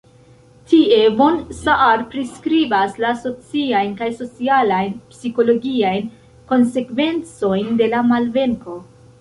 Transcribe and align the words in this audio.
Tie 0.69 1.01
von 1.17 1.35
Saar 1.57 2.01
priskribas 2.13 2.97
la 3.03 3.11
sociajn 3.25 3.93
kaj 3.99 4.09
socialajn-psikologiajn 4.23 6.11
konsekvencojn 6.55 7.73
de 7.85 7.93
la 7.97 8.05
malvenko. 8.15 8.81